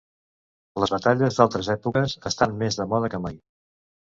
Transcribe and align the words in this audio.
Les 0.83 0.93
batalles 0.95 1.37
d’altres 1.41 1.69
èpoques 1.75 2.17
estan 2.31 2.59
més 2.63 2.81
de 2.81 2.89
moda 2.95 3.13
que 3.17 3.21
mai. 3.29 3.39